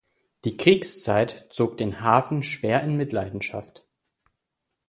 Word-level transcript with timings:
Die 0.45 0.57
Kriegszeit 0.57 1.29
zog 1.53 1.77
den 1.77 2.01
Hafen 2.01 2.41
schwer 2.41 2.81
in 2.81 2.97
Mitleidenschaft. 2.97 3.85